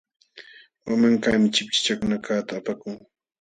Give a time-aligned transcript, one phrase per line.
[0.85, 2.93] Wanmankaqmi chipchichakunakaqta apakun.